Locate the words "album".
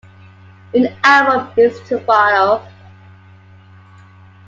1.03-1.53